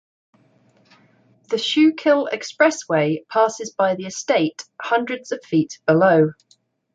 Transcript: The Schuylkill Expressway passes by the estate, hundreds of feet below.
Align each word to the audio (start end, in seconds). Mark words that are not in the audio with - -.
The 1.51 1.59
Schuylkill 1.59 2.27
Expressway 2.33 3.27
passes 3.27 3.71
by 3.71 3.93
the 3.93 4.07
estate, 4.07 4.63
hundreds 4.81 5.31
of 5.31 5.43
feet 5.45 5.77
below. 5.85 6.31